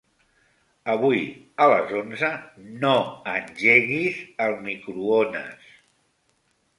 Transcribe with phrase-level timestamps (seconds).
[0.93, 1.19] Avui
[1.65, 2.31] a les onze
[2.85, 2.93] no
[3.33, 5.69] engeguis el microones.